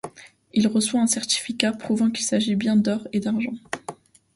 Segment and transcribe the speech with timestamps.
[0.55, 3.53] Il reçoit un certificat prouvant qu'il s'agit bien d'or et d'argent.